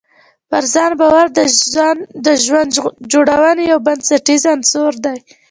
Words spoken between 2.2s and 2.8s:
د ژوند